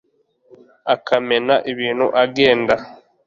[0.93, 2.73] akamena ibintu agenda